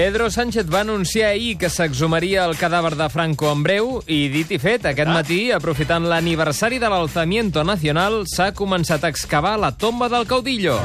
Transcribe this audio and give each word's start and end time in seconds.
Pedro 0.00 0.30
Sánchez 0.30 0.64
va 0.72 0.80
anunciar 0.80 1.28
ahir 1.28 1.58
que 1.60 1.68
s'exhumaria 1.68 2.46
el 2.48 2.54
cadàver 2.56 2.94
de 2.96 3.10
Franco 3.12 3.50
en 3.52 3.60
breu 3.60 3.90
i, 4.08 4.30
dit 4.32 4.48
i 4.48 4.56
fet, 4.56 4.86
aquest 4.88 5.10
matí, 5.12 5.50
aprofitant 5.52 6.06
l'aniversari 6.08 6.78
de 6.80 6.88
l'Alzamiento 6.88 7.66
Nacional, 7.68 8.22
s'ha 8.24 8.46
començat 8.56 9.04
a 9.04 9.10
excavar 9.12 9.58
la 9.60 9.74
tomba 9.76 10.08
del 10.08 10.24
caudillo. 10.24 10.78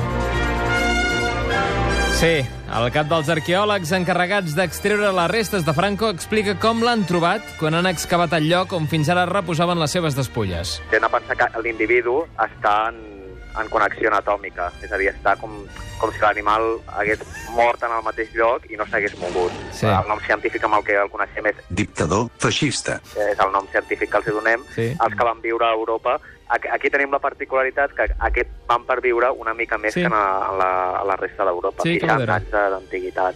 Sí, 2.20 2.44
el 2.44 2.90
cap 2.92 3.08
dels 3.08 3.32
arqueòlegs 3.32 3.96
encarregats 3.96 4.52
d'extreure 4.60 5.16
les 5.16 5.32
restes 5.32 5.64
de 5.64 5.80
Franco 5.80 6.12
explica 6.12 6.60
com 6.60 6.84
l'han 6.84 7.08
trobat 7.08 7.56
quan 7.56 7.80
han 7.80 7.88
excavat 7.88 8.36
el 8.36 8.52
lloc 8.52 8.76
on 8.76 8.92
fins 8.92 9.08
ara 9.08 9.24
reposaven 9.32 9.80
les 9.80 9.96
seves 9.96 10.20
despulles. 10.20 10.82
Tenen 10.92 11.08
a 11.08 11.16
pensar 11.16 11.40
que 11.40 11.64
l'individu 11.64 12.26
està 12.36 12.82
en, 12.92 13.15
en 13.62 13.70
connexió 13.70 14.10
anatòmica, 14.10 14.72
és 14.84 14.92
a 14.92 14.98
dir, 14.98 15.10
està 15.14 15.36
com, 15.40 15.66
com 16.00 16.12
si 16.12 16.20
l'animal 16.20 16.80
hagués 16.98 17.20
mort 17.56 17.82
en 17.84 17.92
el 17.92 18.04
mateix 18.04 18.34
lloc 18.36 18.66
i 18.70 18.76
no 18.78 18.86
s'hagués 18.86 19.18
mogut. 19.20 19.52
Sí. 19.72 19.86
El 19.88 20.08
nom 20.08 20.20
científic 20.26 20.64
amb 20.64 20.76
el 20.80 20.84
que 20.84 20.96
el 21.00 21.10
coneixem 21.10 21.46
és, 21.48 21.56
Dictador 21.70 22.30
feixista. 22.40 23.00
és 23.16 23.40
el 23.40 23.52
nom 23.52 23.68
científic 23.72 24.10
que 24.12 24.18
els 24.18 24.28
hi 24.28 24.32
donem, 24.32 24.64
Sí. 24.76 24.88
els 25.00 25.16
que 25.16 25.24
van 25.24 25.42
viure 25.42 25.66
a 25.66 25.74
Europa. 25.74 26.20
Aquí, 26.48 26.92
tenim 26.92 27.10
la 27.12 27.18
particularitat 27.18 27.92
que 27.98 28.06
aquest 28.20 28.50
van 28.68 28.84
per 28.86 29.00
viure 29.02 29.32
una 29.32 29.54
mica 29.56 29.80
més 29.80 29.94
Sí. 29.96 30.02
que 30.02 30.06
en, 30.06 30.14
a, 30.14 30.50
en, 30.52 30.58
la, 30.60 31.00
a 31.00 31.04
la 31.04 31.16
resta 31.16 31.44
d'Europa. 31.44 31.82
Sí, 31.82 31.98
que 31.98 32.06
va 32.06 32.20
60 32.20 32.26
durar. 32.26 32.36
anys 32.36 32.52
de- 32.52 32.70
d'antiguitat. 32.70 33.36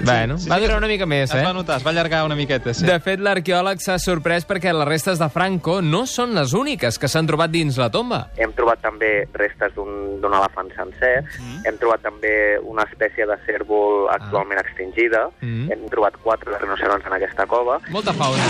Bueno, 0.00 0.38
sí, 0.38 0.48
va 0.48 0.56
sí, 0.56 0.62
durar 0.62 0.76
es- 0.76 0.78
una 0.78 0.86
mica 0.86 1.06
més, 1.06 1.30
Es 1.30 1.36
eh? 1.36 1.42
va 1.44 1.52
notar, 1.52 1.78
es 1.78 1.86
va 1.86 1.90
allargar 1.90 2.24
una 2.24 2.36
miqueta, 2.36 2.72
sí. 2.74 2.84
De 2.86 2.98
fet, 3.00 3.18
l'arqueòleg 3.20 3.80
s'ha 3.80 3.98
sorprès 3.98 4.46
perquè 4.46 4.72
les 4.72 4.86
restes 4.88 5.18
de 5.18 5.28
Franco 5.28 5.80
no 5.82 6.06
són 6.06 6.34
les 6.34 6.52
úniques 6.54 6.98
que 6.98 7.08
s'han 7.08 7.26
trobat 7.26 7.50
dins 7.50 7.76
la 7.78 7.90
tomba. 7.90 8.28
Hem 8.36 8.52
trobat 8.52 8.80
també 8.80 9.26
restes 9.34 9.74
d'un 9.74 10.20
d'un 10.20 10.34
elefant 10.34 10.66
sencer, 10.74 11.22
Mm. 11.38 11.60
hem 11.66 11.76
trobat 11.78 12.00
també 12.02 12.58
una 12.66 12.82
espècie 12.82 13.24
de 13.24 13.36
cèrvol 13.46 14.08
actualment 14.10 14.58
extingida, 14.58 15.28
Mm. 15.40 15.70
hem 15.72 15.88
trobat 15.88 16.16
quatre 16.22 16.58
rinoceronts 16.58 17.06
en 17.06 17.12
aquesta 17.12 17.46
cova, 17.46 17.78
Molta 17.90 18.12
fauna. 18.12 18.42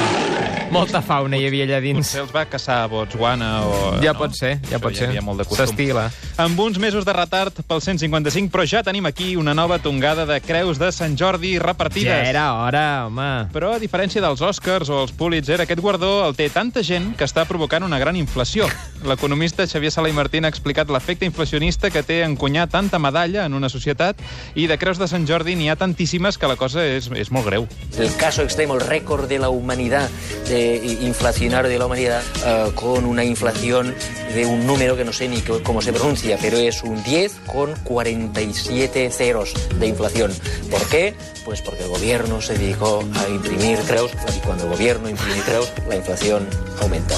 Molta 0.71 1.01
fauna 1.03 1.37
hi 1.37 1.47
havia 1.47 1.65
allà 1.65 1.81
dins. 1.81 1.99
Potser 2.09 2.21
els 2.21 2.33
va 2.35 2.45
caçar 2.47 2.83
a 2.85 2.87
Botswana 2.89 3.63
o... 3.67 4.01
Ja 4.03 4.13
no? 4.13 4.19
pot 4.19 4.35
ser, 4.35 4.59
ja 4.69 4.77
Això 4.77 4.81
pot 4.83 4.93
hi 4.93 4.97
ser. 4.97 5.09
havia 5.09 5.23
molt 5.23 5.39
de 5.39 5.45
costum. 5.45 5.67
S'estila. 5.67 6.11
Amb 6.37 6.59
uns 6.61 6.79
mesos 6.79 7.05
de 7.05 7.13
retard 7.13 7.53
pel 7.67 7.81
155, 7.81 8.51
però 8.51 8.67
ja 8.67 8.83
tenim 8.83 9.07
aquí 9.07 9.35
una 9.37 9.55
nova 9.55 9.79
tongada 9.79 10.27
de 10.27 10.41
creus 10.41 10.79
de 10.79 10.91
Sant 10.93 11.17
Jordi 11.19 11.38
repartides. 11.59 12.11
Ja 12.11 12.29
era 12.29 12.47
hora, 12.63 13.07
home. 13.07 13.49
Però, 13.53 13.73
a 13.75 13.79
diferència 13.81 14.21
dels 14.21 14.41
Oscars 14.43 14.89
o 14.91 15.03
els 15.05 15.13
Pulitzer, 15.13 15.61
aquest 15.63 15.81
guardó 15.81 16.27
el 16.29 16.35
té 16.37 16.49
tanta 16.51 16.83
gent 16.83 17.15
que 17.17 17.25
està 17.25 17.45
provocant 17.49 17.83
una 17.87 17.99
gran 17.99 18.17
inflació. 18.17 18.67
L'economista 19.09 19.67
Xavier 19.67 19.93
Sala 19.95 20.09
i 20.11 20.13
Martín 20.17 20.45
ha 20.45 20.49
explicat 20.53 20.91
l'efecte 20.91 21.25
inflacionista 21.25 21.91
que 21.91 22.03
té 22.03 22.23
encunyar 22.25 22.67
tanta 22.69 22.99
medalla 22.99 23.45
en 23.47 23.55
una 23.55 23.69
societat 23.69 24.19
i 24.55 24.67
de 24.67 24.77
creus 24.79 24.99
de 24.99 25.07
Sant 25.09 25.27
Jordi 25.29 25.55
n'hi 25.57 25.69
ha 25.71 25.77
tantíssimes 25.77 26.39
que 26.39 26.49
la 26.51 26.57
cosa 26.57 26.83
és, 26.85 27.09
és 27.15 27.31
molt 27.31 27.47
greu. 27.47 27.67
El 27.99 28.11
caso 28.17 28.43
extremo, 28.43 28.75
el 28.75 28.81
récord 28.83 29.29
de 29.29 29.39
la 29.39 29.49
humanidad, 29.49 30.09
de, 30.49 30.99
inflacionario 31.03 31.71
de 31.71 31.79
la 31.79 31.87
humanidad, 31.87 32.23
eh, 32.45 32.73
con 32.75 33.05
una 33.05 33.25
inflación 33.25 33.95
de 34.35 34.47
un 34.47 34.67
número 34.67 34.97
que 34.97 35.05
no 35.05 35.13
sé 35.13 35.29
ni 35.29 35.41
co- 35.41 35.63
cómo 35.63 35.81
se 35.83 35.93
pronuncia, 35.93 36.37
pero 36.41 36.57
es 36.59 36.83
un 36.83 37.03
10 37.05 37.33
con 37.47 37.75
47 37.85 39.11
ceros 39.11 39.53
de 39.79 39.87
inflación. 39.87 40.33
¿Por 40.71 40.87
qué? 40.89 41.15
Pues 41.45 41.63
porque 41.63 41.85
el 41.85 41.89
gobierno 41.89 42.41
se 42.41 42.59
dedicó 42.59 43.03
a 43.15 43.29
imprimir 43.29 43.79
creus 43.81 44.13
y 44.37 44.41
cuando 44.41 44.65
el 44.65 44.71
gobierno 44.71 45.09
imprime 45.09 45.41
creus, 45.43 45.73
la 45.89 45.97
inflación 45.97 46.49
aumenta. 46.83 47.15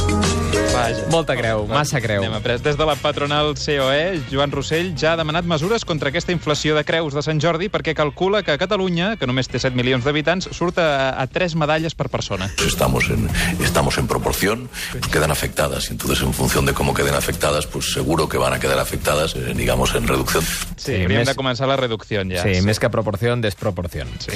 Vaja. 0.71 1.07
Molta 1.11 1.35
creu, 1.37 1.65
massa 1.69 2.01
creu. 2.01 2.23
Anem 2.23 2.35
après. 2.39 2.59
Des 2.63 2.77
de 2.79 2.87
la 2.87 2.95
patronal 2.97 3.55
COE, 3.59 4.21
Joan 4.31 4.53
Rossell 4.55 4.93
ja 4.99 5.13
ha 5.13 5.17
demanat 5.19 5.45
mesures 5.45 5.85
contra 5.85 6.09
aquesta 6.13 6.33
inflació 6.33 6.77
de 6.77 6.85
creus 6.87 7.15
de 7.15 7.23
Sant 7.27 7.41
Jordi 7.43 7.69
perquè 7.69 7.95
calcula 7.99 8.43
que 8.47 8.53
a 8.55 8.59
Catalunya, 8.59 9.17
que 9.19 9.27
només 9.27 9.49
té 9.51 9.59
7 9.59 9.75
milions 9.77 10.05
d'habitants, 10.07 10.49
surt 10.57 10.79
a, 10.79 11.11
a 11.21 11.27
3 11.27 11.57
medalles 11.61 11.95
per 11.99 12.09
persona. 12.09 12.49
Estamos 12.67 13.11
en, 13.11 13.29
estamos 13.61 13.99
en 13.99 14.07
proporción, 14.07 14.69
quedan 15.13 15.31
afectadas. 15.31 15.91
Entonces, 15.91 16.23
en 16.23 16.33
función 16.33 16.65
de 16.67 16.73
cómo 16.73 16.95
queden 16.95 17.15
afectadas, 17.15 17.67
pues 17.67 17.93
seguro 17.93 18.29
que 18.29 18.39
van 18.39 18.53
a 18.55 18.61
quedar 18.61 18.79
afectadas, 18.79 19.35
eh, 19.35 19.53
digamos, 19.57 19.95
en 19.95 20.07
reducción. 20.07 20.45
Sí, 20.77 20.91
Sí, 20.91 21.03
hauríem 21.03 21.23
més- 21.23 21.29
de 21.29 21.35
començar 21.37 21.67
la 21.69 21.77
reducció 21.77 22.23
ja. 22.31 22.43
Sí, 22.43 22.63
més 22.63 22.79
que 22.81 22.89
proporció, 22.91 23.37
desproporció. 23.37 24.07
Sí. 24.19 24.33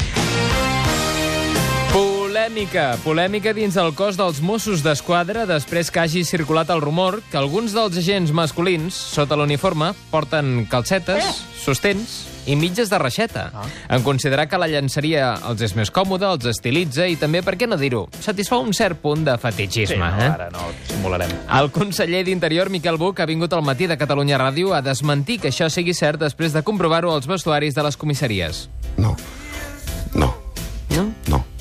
Polèmica. 2.44 2.98
Polèmica 3.00 3.52
dins 3.56 3.72
el 3.80 3.94
cos 3.96 4.18
dels 4.20 4.42
Mossos 4.44 4.82
d'Esquadra 4.84 5.46
després 5.48 5.88
que 5.88 6.02
hagi 6.02 6.26
circulat 6.28 6.68
el 6.74 6.82
rumor 6.84 7.22
que 7.32 7.38
alguns 7.40 7.72
dels 7.72 7.96
agents 7.96 8.34
masculins, 8.36 8.92
sota 8.92 9.32
l'uniforme, 9.40 9.94
porten 10.12 10.66
calcetes, 10.68 11.38
sostens 11.56 12.18
i 12.44 12.52
mitges 12.60 12.90
de 12.92 12.98
reixeta. 13.00 13.46
En 13.88 14.04
considerar 14.04 14.44
que 14.50 14.58
la 14.60 14.68
llançaria 14.68 15.30
els 15.48 15.62
és 15.64 15.72
més 15.78 15.88
còmode, 15.88 16.28
els 16.36 16.44
estilitza 16.52 17.06
i 17.08 17.16
també, 17.16 17.40
per 17.40 17.54
què 17.56 17.64
no 17.70 17.78
dir-ho, 17.80 18.02
satisfà 18.20 18.58
un 18.60 18.76
cert 18.76 19.00
punt 19.00 19.24
de 19.24 19.38
Sí, 19.38 19.42
fetichisme. 19.46 19.96
no, 20.04 20.20
eh? 20.20 20.28
ara 20.28 20.50
no 20.52 20.66
simularem. 20.90 21.32
El 21.48 21.70
conseller 21.72 22.26
d'Interior, 22.28 22.68
Miquel 22.68 22.98
Buch, 23.00 23.20
ha 23.24 23.26
vingut 23.30 23.54
al 23.56 23.64
matí 23.64 23.86
de 23.88 23.96
Catalunya 23.96 24.36
Ràdio 24.36 24.74
a 24.76 24.82
desmentir 24.84 25.40
que 25.40 25.48
això 25.48 25.70
sigui 25.72 25.94
cert 25.96 26.20
després 26.20 26.52
de 26.52 26.60
comprovar-ho 26.62 27.14
als 27.16 27.26
vestuaris 27.26 27.72
de 27.74 27.82
les 27.88 27.96
comissaries. 27.96 28.68
No. 28.98 29.16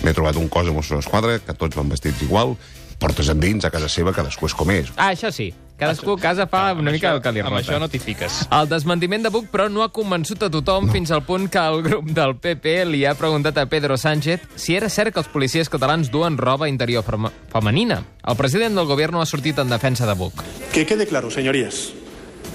M'he 0.04 0.14
trobat 0.14 0.36
un 0.36 0.50
cos 0.52 0.66
de 0.68 0.72
Mossos 0.76 0.98
d'Esquadra, 1.00 1.40
que 1.40 1.54
tots 1.56 1.76
van 1.76 1.90
vestits 1.90 2.22
igual, 2.22 2.58
portes 3.00 3.30
endins, 3.32 3.66
a 3.66 3.72
casa 3.72 3.90
seva, 3.90 4.12
cadascú 4.16 4.46
és 4.48 4.54
com 4.56 4.70
és. 4.72 4.92
Ah, 4.98 5.12
això 5.14 5.32
sí. 5.32 5.54
Cadascú 5.80 6.14
a 6.14 6.20
casa 6.22 6.46
fa 6.48 6.72
una 6.72 6.92
Amb 6.92 6.92
mica 6.92 7.10
això- 7.10 7.16
el 7.16 7.22
que 7.24 7.32
li 7.32 7.40
Amb 7.42 7.56
això 7.58 7.80
no 7.80 7.88
t'hi 7.90 8.00
fiques. 8.00 8.48
El 8.52 8.70
desmentiment 8.70 9.24
de 9.24 9.30
Buch, 9.30 9.48
però, 9.52 9.70
no 9.72 9.82
ha 9.84 9.90
convençut 9.92 10.44
a 10.44 10.50
tothom 10.50 10.86
no. 10.86 10.92
fins 10.94 11.10
al 11.12 11.24
punt 11.26 11.50
que 11.50 11.58
el 11.58 11.82
grup 11.82 12.06
del 12.12 12.36
PP 12.38 12.86
li 12.86 13.06
ha 13.06 13.16
preguntat 13.16 13.58
a 13.58 13.66
Pedro 13.66 13.98
Sánchez 13.98 14.42
si 14.56 14.76
era 14.76 14.88
cert 14.90 15.14
que 15.14 15.20
els 15.20 15.28
policies 15.28 15.70
catalans 15.70 16.12
duen 16.12 16.38
roba 16.38 16.70
interior 16.70 17.04
femenina. 17.52 18.04
El 18.26 18.36
president 18.38 18.76
del 18.76 18.86
govern 18.86 19.16
ha 19.16 19.26
sortit 19.26 19.58
en 19.60 19.70
defensa 19.70 20.06
de 20.06 20.14
Buch. 20.14 20.36
Que 20.72 20.86
quede 20.86 21.08
claro, 21.08 21.32
señorías. 21.32 21.92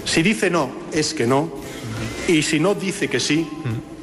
Si 0.05 0.23
dice 0.23 0.49
no, 0.49 0.71
es 0.93 1.13
que 1.13 1.27
no. 1.27 1.51
Y 2.27 2.41
si 2.41 2.59
no 2.59 2.73
dice 2.73 3.09
que 3.09 3.19
sí, 3.19 3.45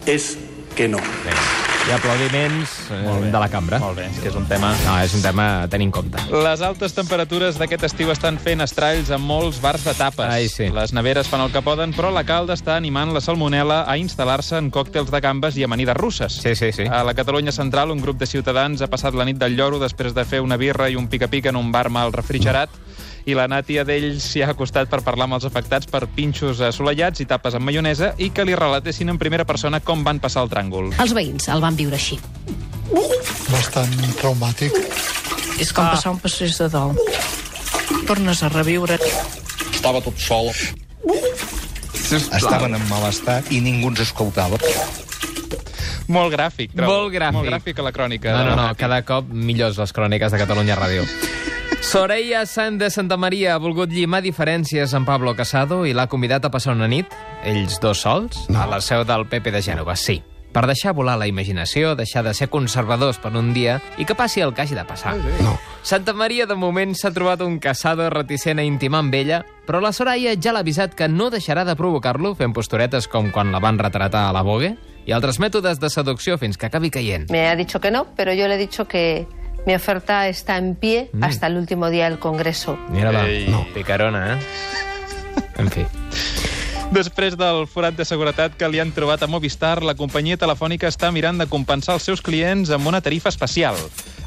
es 0.04 0.36
que 0.76 0.88
no. 0.88 0.98
Hi 0.98 1.45
ha 1.92 1.96
aplaudiments 2.00 2.72
eh, 2.90 3.30
de 3.30 3.38
la 3.38 3.48
cambra. 3.48 3.78
Molt 3.82 4.00
bé, 4.00 4.06
és 4.10 4.18
que 4.22 4.30
és 4.30 4.36
un 4.38 4.46
tema... 4.50 4.72
No, 4.84 4.96
és 5.04 5.14
un 5.14 5.22
tema 5.22 5.46
a 5.62 5.68
tenir 5.70 5.86
en 5.88 5.92
compte. 5.94 6.22
Les 6.32 6.62
altes 6.66 6.96
temperatures 6.96 7.60
d'aquest 7.60 7.86
estiu 7.90 8.10
estan 8.14 8.40
fent 8.42 8.64
estralls 8.64 9.12
en 9.14 9.22
molts 9.22 9.60
bars 9.62 9.84
de 9.86 9.94
tapes. 9.94 10.26
Ai, 10.26 10.50
sí. 10.52 10.68
Les 10.74 10.94
neveres 10.96 11.30
fan 11.30 11.44
el 11.44 11.52
que 11.54 11.62
poden, 11.62 11.94
però 11.96 12.10
la 12.14 12.24
calda 12.26 12.56
està 12.58 12.74
animant 12.76 13.14
la 13.14 13.22
salmonela 13.22 13.84
a 13.86 13.98
instal·lar-se 14.02 14.58
en 14.58 14.72
còctels 14.74 15.12
de 15.14 15.22
gambes 15.22 15.58
i 15.60 15.66
amanides 15.66 15.98
russes. 16.00 16.40
Sí, 16.42 16.56
sí, 16.58 16.72
sí. 16.74 16.88
A 16.90 17.04
la 17.06 17.14
Catalunya 17.14 17.54
central, 17.54 17.94
un 17.94 18.02
grup 18.02 18.18
de 18.18 18.26
ciutadans 18.26 18.82
ha 18.82 18.90
passat 18.90 19.14
la 19.14 19.28
nit 19.28 19.38
del 19.38 19.56
lloro 19.56 19.78
després 19.82 20.14
de 20.16 20.26
fer 20.26 20.42
una 20.42 20.58
birra 20.58 20.90
i 20.90 20.98
un 20.98 21.06
pica-pica 21.12 21.54
en 21.54 21.60
un 21.62 21.70
bar 21.72 21.88
mal 21.90 22.12
refrigerat 22.12 22.70
i 23.26 23.34
la 23.34 23.48
nàtia 23.50 23.82
d'ells 23.86 24.22
s'hi 24.30 24.42
ha 24.44 24.50
acostat 24.54 24.88
per 24.90 25.00
parlar 25.02 25.26
amb 25.26 25.36
els 25.38 25.46
afectats 25.48 25.88
per 25.90 26.04
pinxos 26.14 26.60
assolellats 26.62 27.20
i 27.20 27.26
tapes 27.26 27.56
amb 27.58 27.66
maionesa 27.66 28.12
i 28.22 28.30
que 28.30 28.44
li 28.46 28.54
relatessin 28.54 29.10
en 29.10 29.18
primera 29.18 29.44
persona 29.44 29.80
com 29.82 30.04
van 30.06 30.20
passar 30.22 30.44
el 30.46 30.50
tràngol. 30.52 30.92
Els 31.02 31.14
veïns 31.16 31.48
el 31.50 31.60
van 31.64 31.76
viure 31.76 31.98
així. 31.98 32.20
bastant 33.50 33.92
traumàtic. 34.20 34.74
És 35.58 35.72
com 35.72 35.88
passar 35.90 36.12
un 36.14 36.20
passeig 36.22 36.54
de 36.54 36.68
dol. 36.70 36.94
Tornes 38.06 38.42
a 38.42 38.50
reviure. 38.52 38.98
Estava 39.72 40.00
tot 40.04 40.18
sol. 40.22 40.52
Estaven 42.06 42.76
en 42.78 42.84
mal 42.88 43.08
estat 43.08 43.50
i 43.50 43.60
ningú 43.60 43.90
ens 43.90 44.04
escoltava. 44.06 44.60
Molt 46.06 46.30
gràfic, 46.30 46.70
trobo. 46.76 46.92
Molt 46.92 47.14
gràfic. 47.14 47.34
Molt 47.40 47.50
gràfic 47.50 47.80
a 47.82 47.86
la 47.88 47.92
crònica. 47.92 48.36
No, 48.36 48.44
no, 48.52 48.54
no, 48.60 48.68
cada 48.78 49.00
cop 49.02 49.26
millors 49.26 49.80
les 49.82 49.92
cròniques 49.92 50.30
de 50.30 50.38
Catalunya 50.38 50.78
Ràdio. 50.78 51.02
Soraya 51.80 52.44
Sant 52.46 52.78
de 52.78 52.90
Santa 52.90 53.16
Maria 53.16 53.54
ha 53.54 53.60
volgut 53.62 53.92
llimar 53.92 54.22
diferències 54.24 54.92
amb 54.96 55.06
Pablo 55.06 55.34
Casado 55.36 55.84
i 55.86 55.92
l'ha 55.94 56.08
convidat 56.10 56.44
a 56.44 56.50
passar 56.50 56.74
una 56.74 56.88
nit, 56.90 57.12
ells 57.44 57.78
dos 57.80 58.02
sols, 58.02 58.48
no. 58.50 58.62
a 58.62 58.66
la 58.66 58.80
seu 58.80 59.04
del 59.06 59.26
PP 59.30 59.52
de 59.54 59.62
Gènova, 59.62 59.94
sí. 59.96 60.18
Per 60.56 60.64
deixar 60.64 60.94
volar 60.96 61.18
la 61.20 61.28
imaginació, 61.28 61.92
deixar 61.94 62.22
de 62.24 62.32
ser 62.34 62.48
conservadors 62.48 63.18
per 63.20 63.34
un 63.36 63.52
dia 63.52 63.76
i 64.00 64.06
que 64.08 64.16
passi 64.16 64.40
el 64.40 64.54
que 64.56 64.64
hagi 64.64 64.74
de 64.74 64.86
passar. 64.88 65.12
No. 65.44 65.52
Santa 65.84 66.14
Maria, 66.16 66.46
de 66.48 66.56
moment, 66.56 66.94
s'ha 66.96 67.12
trobat 67.14 67.44
un 67.44 67.58
Casado 67.60 68.08
reticent 68.10 68.58
a 68.58 68.64
intimar 68.64 69.04
amb 69.04 69.14
ella, 69.14 69.42
però 69.68 69.82
la 69.84 69.92
Soraya 69.92 70.32
ja 70.40 70.56
l'ha 70.56 70.64
avisat 70.64 70.96
que 70.96 71.10
no 71.12 71.28
deixarà 71.30 71.66
de 71.68 71.76
provocar-lo 71.76 72.34
fent 72.34 72.56
posturetes 72.56 73.06
com 73.06 73.28
quan 73.30 73.52
la 73.52 73.60
van 73.60 73.78
retratar 73.78 74.26
a 74.26 74.34
la 74.34 74.42
Vogue 74.42 74.72
i 75.06 75.12
altres 75.12 75.38
mètodes 75.38 75.78
de 75.78 75.92
seducció 75.92 76.38
fins 76.40 76.56
que 76.56 76.66
acabi 76.66 76.90
caient. 76.90 77.28
Me 77.30 77.48
ha 77.50 77.54
dicho 77.54 77.78
que 77.78 77.92
no, 77.92 78.06
pero 78.16 78.32
yo 78.32 78.48
le 78.48 78.56
he 78.56 78.58
dicho 78.58 78.88
que 78.88 79.28
mi 79.66 79.74
oferta 79.74 80.28
está 80.28 80.56
en 80.56 80.74
pie 80.76 81.10
Mm. 81.12 81.24
hasta 81.24 81.46
el 81.48 81.56
último 81.56 81.90
día 81.90 82.08
del 82.08 82.18
Congreso. 82.18 82.78
Mira-la, 82.88 83.26
Ei. 83.28 83.48
no. 83.48 83.66
picarona, 83.74 84.34
eh? 84.34 84.38
En 85.58 85.70
fi. 85.70 85.86
Després 86.92 87.36
del 87.36 87.66
forat 87.66 87.96
de 87.98 88.04
seguretat 88.06 88.54
que 88.56 88.68
li 88.70 88.78
han 88.78 88.92
trobat 88.94 89.22
a 89.24 89.26
Movistar, 89.26 89.82
la 89.82 89.96
companyia 89.98 90.36
telefònica 90.38 90.86
està 90.88 91.10
mirant 91.10 91.36
de 91.40 91.48
compensar 91.50 91.96
els 91.98 92.04
seus 92.06 92.22
clients 92.22 92.70
amb 92.70 92.86
una 92.86 93.00
tarifa 93.02 93.28
especial. 93.28 93.74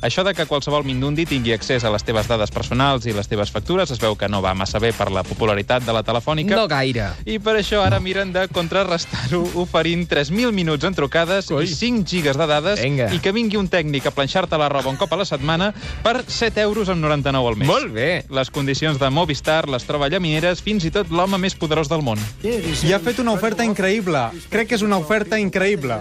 Això 0.02 0.24
de 0.24 0.34
que 0.34 0.46
qualsevol 0.48 0.86
mindundi 0.88 1.26
tingui 1.28 1.52
accés 1.54 1.84
a 1.84 1.92
les 1.92 2.04
teves 2.08 2.28
dades 2.30 2.52
personals 2.56 3.06
i 3.10 3.14
les 3.16 3.28
teves 3.28 3.52
factures 3.52 3.92
es 3.92 4.00
veu 4.00 4.16
que 4.16 4.30
no 4.32 4.42
va 4.42 4.54
massa 4.56 4.80
bé 4.80 4.94
per 4.96 5.10
la 5.12 5.24
popularitat 5.28 5.84
de 5.86 5.94
la 5.96 6.04
telefònica. 6.08 6.56
No 6.56 6.68
gaire. 6.72 7.10
I 7.26 7.40
per 7.44 7.58
això 7.60 7.82
ara 7.84 8.00
miren 8.00 8.32
de 8.34 8.46
contrarrestar-ho 8.54 9.42
oferint 9.60 10.06
3.000 10.10 10.54
minuts 10.56 10.88
en 10.88 10.96
trucades 10.96 11.50
Ui. 11.52 11.66
i 11.66 11.68
5 11.68 12.06
gigas 12.08 12.38
de 12.40 12.48
dades 12.48 12.80
Vinga. 12.82 13.10
i 13.14 13.20
que 13.20 13.34
vingui 13.36 13.60
un 13.60 13.68
tècnic 13.68 14.08
a 14.08 14.14
planxar-te 14.16 14.58
la 14.58 14.70
roba 14.72 14.90
un 14.90 14.98
cop 15.00 15.12
a 15.14 15.20
la 15.20 15.26
setmana 15.28 15.74
per 16.04 16.24
7 16.28 16.62
euros 16.62 16.90
amb 16.90 17.04
99 17.04 17.52
al 17.52 17.60
mes. 17.60 17.68
Molt 17.68 17.92
bé. 17.94 18.10
Les 18.30 18.50
condicions 18.50 19.00
de 19.00 19.10
Movistar 19.10 19.68
les 19.70 19.84
troba 19.84 20.08
llamineres 20.10 20.64
fins 20.64 20.86
i 20.86 20.94
tot 20.96 21.12
l'home 21.12 21.38
més 21.42 21.56
poderós 21.60 21.90
del 21.92 22.04
món. 22.06 22.20
I 22.44 22.94
ha 22.94 23.00
fet 23.04 23.20
una 23.20 23.34
oferta 23.36 23.66
increïble. 23.68 24.24
Crec 24.50 24.72
que 24.72 24.80
és 24.80 24.86
una 24.86 24.98
oferta 24.98 25.40
increïble. 25.40 26.00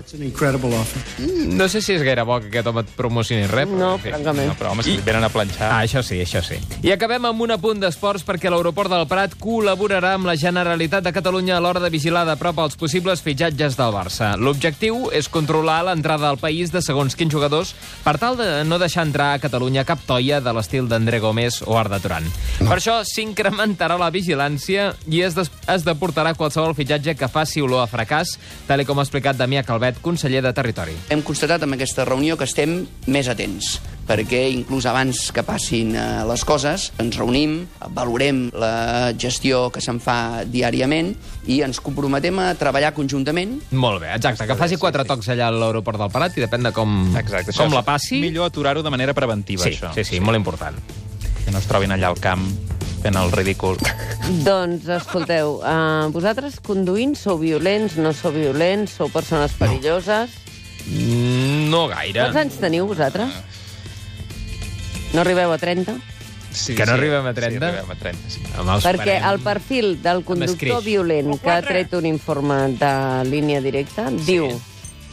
No 1.59 1.69
sé 1.69 1.83
si 1.83 1.95
és 1.97 2.05
gaire 2.07 2.23
bo 2.29 2.39
que 2.41 2.53
aquest 2.53 2.67
home 2.71 2.85
et 2.87 2.95
promocioni 2.97 3.47
res. 3.51 3.69
però, 3.69 3.88
No, 3.89 3.99
fi. 3.99 4.13
francament. 4.13 4.51
No, 4.53 4.57
però 4.59 4.73
home, 4.75 4.85
si 4.87 4.97
et 4.99 5.05
venen 5.07 5.25
a 5.25 5.31
planxar... 5.33 5.71
Ah, 5.73 5.83
això 5.87 6.03
sí, 6.05 6.21
això 6.23 6.43
sí. 6.45 6.61
I 6.85 6.93
acabem 6.95 7.25
amb 7.29 7.43
un 7.45 7.55
apunt 7.55 7.81
d'esports 7.83 8.25
perquè 8.29 8.53
l'aeroport 8.53 8.93
del 8.93 9.07
Prat 9.11 9.35
col·laborarà 9.41 10.15
amb 10.19 10.29
la 10.29 10.37
Generalitat 10.39 11.07
de 11.07 11.13
Catalunya 11.17 11.57
a 11.57 11.63
l'hora 11.65 11.83
de 11.83 11.91
vigilar 11.93 12.25
de 12.29 12.37
prop 12.41 12.61
els 12.63 12.77
possibles 12.79 13.23
fitxatges 13.25 13.79
del 13.79 13.95
Barça. 13.95 14.35
L'objectiu 14.39 15.09
és 15.17 15.31
controlar 15.33 15.81
l'entrada 15.89 16.29
al 16.29 16.41
país 16.41 16.73
de 16.75 16.83
segons 16.85 17.17
quins 17.19 17.33
jugadors 17.33 17.75
per 18.05 18.17
tal 18.21 18.37
de 18.39 18.49
no 18.69 18.79
deixar 18.79 19.07
entrar 19.07 19.33
a 19.35 19.43
Catalunya 19.43 19.87
cap 19.89 20.03
toia 20.07 20.41
de 20.45 20.53
l'estil 20.55 20.89
d'André 20.89 21.21
Gómez 21.25 21.63
o 21.67 21.79
Arda 21.79 22.01
Turan. 22.03 22.27
Per 22.61 22.77
això 22.77 23.01
s'incrementarà 23.07 23.99
la 23.99 24.11
vigilància 24.15 24.93
i 25.09 25.23
es, 25.25 25.37
des 25.39 25.51
es 25.69 25.85
deportarà 25.87 26.35
qualsevol 26.39 26.77
fitxatge 26.77 27.17
que 27.19 27.29
faci 27.31 27.63
olor 27.65 27.85
a 27.85 27.89
fracàs, 27.91 28.37
tal 28.69 28.83
i 28.83 28.87
com 28.89 28.99
ha 28.99 29.07
explicat 29.07 29.39
Damià 29.39 29.65
Calvet, 29.67 30.03
conseller 30.05 30.43
de 30.45 30.53
Territori. 30.55 30.97
Hem 31.13 31.23
constatat 31.27 31.65
amb 31.65 31.79
aquesta 31.79 32.07
reunió 32.09 32.37
que 32.39 32.49
estem 32.49 32.81
més 33.07 33.29
atents, 33.31 33.78
perquè 34.09 34.47
inclús 34.49 34.87
abans 34.89 35.27
que 35.37 35.43
passin 35.45 35.91
eh, 35.93 36.05
les 36.25 36.41
coses 36.49 36.87
ens 37.03 37.19
reunim, 37.21 37.59
valorem 37.93 38.47
la 38.57 39.11
gestió 39.21 39.67
que 39.69 39.83
se'n 39.85 39.99
fa 40.01 40.45
diàriament 40.49 41.11
i 41.45 41.59
ens 41.67 41.77
comprometem 41.85 42.39
a 42.41 42.55
treballar 42.57 42.95
conjuntament 42.97 43.59
Molt 43.77 44.01
bé, 44.01 44.15
exacte, 44.17 44.47
que 44.49 44.57
faci 44.57 44.79
quatre 44.81 45.05
tocs 45.05 45.29
allà 45.35 45.51
a 45.51 45.53
l'aeroport 45.53 46.01
del 46.01 46.09
Prat 46.15 46.39
i 46.41 46.45
depèn 46.47 46.65
de 46.71 46.73
com, 46.73 46.97
Exacte, 47.21 47.53
com 47.53 47.77
la 47.77 47.85
passi... 47.85 48.23
Millor 48.25 48.49
aturar-ho 48.49 48.81
de 48.83 48.95
manera 48.97 49.13
preventiva, 49.13 49.65
Sí, 49.69 49.77
això. 49.77 49.93
sí, 49.93 50.05
sí, 50.09 50.21
molt 50.25 50.41
important. 50.41 50.81
Que 51.45 51.53
no 51.53 51.61
es 51.61 51.69
trobin 51.69 51.93
allà 51.93 52.09
al 52.09 52.17
camp 52.21 52.49
fent 53.03 53.15
el 53.15 53.29
ridícul. 53.31 53.77
Doncs, 54.49 54.89
escolteu, 54.97 55.61
uh, 55.61 56.09
vosaltres 56.17 56.57
conduint 56.65 57.13
sou 57.15 57.37
violents, 57.39 57.95
no 58.01 58.15
sou 58.17 58.33
violents, 58.33 58.97
sou 58.97 59.13
persones 59.13 59.53
perilloses... 59.61 60.33
Mm, 60.89 61.69
No 61.69 61.85
gaire. 61.93 62.23
Quants 62.25 62.41
anys 62.41 62.57
teniu, 62.63 62.87
vosaltres? 62.89 63.37
No 65.13 65.21
arribeu 65.23 65.53
a 65.53 65.59
30? 65.59 65.95
Sí, 66.53 66.75
Que 66.75 66.85
no 66.87 66.93
sí, 66.95 66.99
arribem 66.99 67.27
a 67.27 67.31
Sí, 67.33 67.41
30? 67.41 67.69
arribem 67.69 67.91
a 67.91 67.95
30, 67.95 68.31
sí. 68.31 68.41
Amb 68.57 68.71
els 68.71 68.85
Perquè 68.85 69.17
superem. 69.19 69.29
el 69.31 69.41
perfil 69.41 70.03
del 70.03 70.25
conductor 70.25 70.83
violent 70.85 71.39
que 71.41 71.51
ha 71.51 71.61
tret 71.63 71.93
un 71.95 72.07
informe 72.07 72.57
de 72.81 72.93
línia 73.29 73.61
directa 73.61 74.09
diu 74.11 74.49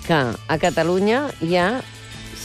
que 0.08 0.14
a 0.48 0.58
Catalunya 0.58 1.26
hi 1.42 1.56
ha 1.58 1.82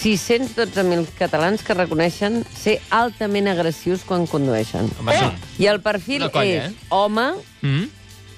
612.000 0.00 1.06
catalans 1.18 1.62
que 1.62 1.74
reconeixen 1.74 2.42
ser 2.56 2.78
altament 2.90 3.48
agressius 3.52 4.02
quan 4.08 4.26
condueixen. 4.26 4.88
Home, 4.98 5.12
sí. 5.18 5.62
I 5.64 5.66
el 5.68 5.80
perfil 5.84 6.22
Una 6.24 6.32
colla, 6.32 6.66
és 6.66 6.72
eh? 6.72 6.74
home, 6.88 7.28
Mm? 7.62 7.84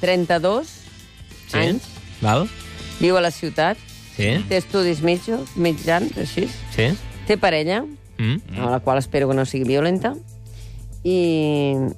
32 0.01 0.67
Sí. 1.49 1.59
anys, 1.59 1.83
Val? 2.21 2.49
viu 3.01 3.17
a 3.17 3.21
la 3.21 3.31
ciutat, 3.31 3.77
Sí? 4.17 4.45
té 4.49 4.57
estudis 4.59 5.01
mitjos, 5.03 5.55
mitjans, 5.57 6.17
així, 6.19 6.49
Sí? 6.75 6.91
té 7.27 7.37
parella, 7.39 7.85
Mm? 8.23 8.61
a 8.63 8.71
la 8.71 8.81
qual 8.81 9.01
espero 9.01 9.29
que 9.29 9.35
no 9.35 9.45
sigui 9.49 9.67
violenta, 9.73 10.15
i, 11.03 11.19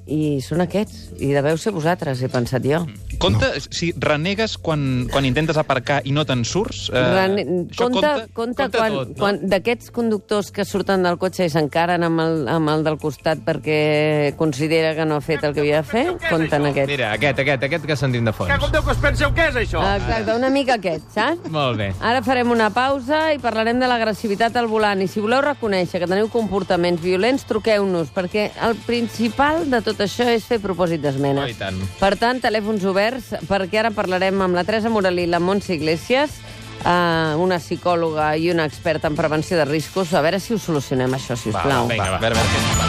i 0.09 0.21
són 0.41 0.63
aquests. 0.65 1.11
I 1.21 1.29
deveu 1.35 1.59
ser 1.61 1.73
vosaltres, 1.75 2.23
he 2.25 2.31
pensat 2.31 2.65
jo. 2.65 2.81
Compte, 3.21 3.49
si 3.69 3.91
renegues 3.97 4.57
quan, 4.61 5.05
quan 5.11 5.25
intentes 5.27 5.57
aparcar 5.61 6.01
i 6.05 6.13
no 6.15 6.25
te'n 6.27 6.43
surts... 6.47 6.89
Eh, 6.93 7.03
Rene... 7.15 7.45
Compte, 7.75 8.01
compte, 8.01 8.27
compta 8.35 8.69
quan, 8.73 8.95
tot, 8.95 9.13
no? 9.13 9.19
quan 9.19 9.39
d'aquests 9.51 9.91
conductors 9.95 10.51
que 10.55 10.65
surten 10.67 11.05
del 11.05 11.19
cotxe 11.21 11.47
i 11.47 11.51
s'encaren 11.53 12.05
amb, 12.07 12.23
el, 12.23 12.41
amb 12.51 12.71
el 12.73 12.85
del 12.87 12.97
costat 13.01 13.43
perquè 13.45 14.33
considera 14.39 14.93
que 14.97 15.05
no 15.07 15.19
ha 15.19 15.23
fet 15.25 15.43
el 15.45 15.55
que 15.55 15.63
havia 15.63 15.81
de 15.83 15.89
fer, 15.89 16.05
compten 16.29 16.69
aquests. 16.71 16.91
Mira, 16.91 17.11
aquest, 17.15 17.41
aquest, 17.45 17.67
aquest 17.69 17.87
que 17.89 17.99
sentim 17.99 18.25
de 18.27 18.33
fons. 18.35 18.51
Déu 18.71 18.83
que 18.83 18.95
us 18.95 19.01
penseu 19.03 19.31
què 19.35 19.49
és 19.51 19.59
això? 19.65 19.83
Exacte, 19.95 20.35
una 20.35 20.49
mica 20.53 20.79
aquest, 20.79 21.07
saps? 21.13 21.49
Molt 21.53 21.79
bé. 21.79 21.91
Ara 22.03 22.23
farem 22.25 22.51
una 22.51 22.71
pausa 22.73 23.21
i 23.35 23.39
parlarem 23.43 23.79
de 23.81 23.89
l'agressivitat 23.89 24.57
al 24.59 24.67
volant. 24.71 25.03
I 25.03 25.09
si 25.11 25.23
voleu 25.23 25.43
reconèixer 25.45 26.01
que 26.01 26.09
teniu 26.09 26.29
comportaments 26.33 27.01
violents, 27.03 27.45
truqueu-nos, 27.47 28.11
perquè 28.15 28.49
el 28.65 28.75
principal 28.87 29.65
de 29.69 29.81
tot 29.85 30.01
això 30.05 30.27
és 30.31 30.45
fer 30.47 30.59
propòsit 30.63 31.03
d'esmena. 31.03 31.45
Oh. 31.45 31.73
Per 31.99 32.13
tant, 32.19 32.41
telèfons 32.41 32.83
oberts, 32.89 33.04
perquè 33.47 33.79
ara 33.83 33.91
parlarem 33.91 34.41
amb 34.41 34.55
la 34.57 34.63
Teresa 34.63 34.89
Moralí 34.89 35.23
i 35.23 35.31
la 35.31 35.39
Montse 35.39 35.73
Iglesias, 35.75 36.39
eh, 36.83 37.35
una 37.37 37.57
psicòloga 37.59 38.35
i 38.37 38.49
una 38.51 38.65
experta 38.65 39.07
en 39.07 39.15
prevenció 39.15 39.57
de 39.57 39.65
riscos, 39.65 40.13
a 40.13 40.21
veure 40.21 40.39
si 40.39 40.53
ho 40.53 40.59
solucionem, 40.59 41.13
això, 41.13 41.35
si 41.37 41.49
us 41.49 41.55
Va, 41.55 41.63
plau. 41.63 41.85
va, 41.87 41.93
vinga, 41.93 42.09
va. 42.11 42.17
A 42.17 42.19
veure, 42.19 42.35
a 42.35 42.43
veure 42.43 42.49
què 42.55 42.77
va. 42.79 42.87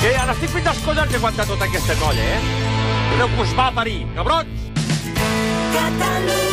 Que 0.00 0.16
ara 0.16 0.32
estic 0.32 0.50
fent 0.52 0.66
els 0.72 0.82
collons 0.84 1.12
d'aguantar 1.12 1.46
tota 1.46 1.64
aquesta 1.64 1.94
colla, 2.02 2.22
eh? 2.22 2.40
Creu 3.14 3.28
que 3.36 3.42
us 3.46 3.54
va 3.56 3.70
parir, 3.72 4.00
cabrons! 4.14 4.66
Catalunya. 5.72 6.45